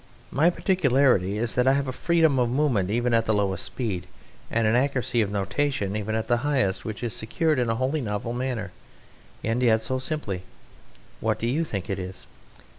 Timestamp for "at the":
3.13-3.35, 6.15-6.37